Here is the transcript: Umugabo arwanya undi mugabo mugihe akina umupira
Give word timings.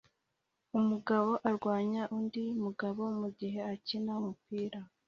Umugabo 0.79 1.29
arwanya 1.47 2.03
undi 2.17 2.43
mugabo 2.65 3.01
mugihe 3.19 3.59
akina 3.73 4.11
umupira 4.21 4.79